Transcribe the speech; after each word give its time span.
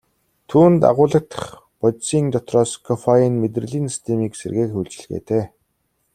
Түүнд 0.51 0.81
агуулагдах 0.89 1.45
бодисын 1.79 2.25
дотроос 2.33 2.71
кофеин 2.87 3.33
мэдрэлийн 3.41 3.87
системийг 3.93 4.33
сэргээх 4.37 4.71
үйлчилгээтэй. 4.79 5.43